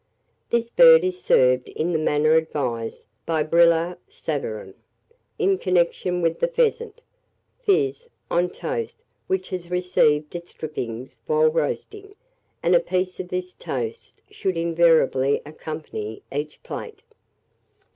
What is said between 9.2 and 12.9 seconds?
which has received its drippings whilst roasting; and a